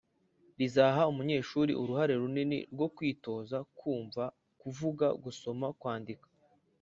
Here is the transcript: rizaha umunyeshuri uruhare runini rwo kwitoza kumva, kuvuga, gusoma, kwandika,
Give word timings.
rizaha 0.59 1.01
umunyeshuri 1.11 1.71
uruhare 1.81 2.13
runini 2.21 2.59
rwo 2.73 2.87
kwitoza 2.95 3.57
kumva, 3.77 4.23
kuvuga, 4.61 5.05
gusoma, 5.23 5.67
kwandika, 5.79 6.27